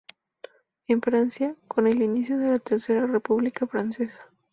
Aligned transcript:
En 0.87 0.99
Francia, 0.99 1.55
con 1.67 1.85
el 1.85 2.01
inicio 2.01 2.39
de 2.39 2.47
la 2.49 2.57
Tercera 2.57 3.05
República 3.05 3.67
Francesa. 3.67 4.19